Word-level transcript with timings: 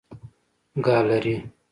ګالري 0.85 1.35